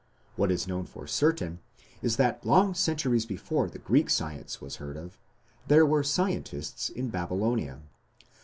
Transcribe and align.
What 0.35 0.49
is 0.49 0.67
known 0.67 0.87
for 0.87 1.05
certain 1.05 1.59
is 2.01 2.15
that 2.15 2.43
long 2.43 2.73
centuries 2.73 3.27
before 3.27 3.69
the 3.69 3.77
Greek 3.77 4.09
science 4.09 4.59
was 4.59 4.77
heard 4.77 4.97
of, 4.97 5.19
there 5.67 5.85
were 5.85 6.01
scientists 6.01 6.89
in 6.89 7.09
Babylonia. 7.09 7.81